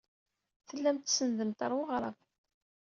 [0.67, 2.15] Tellamt tsenndemt ɣer weɣrab.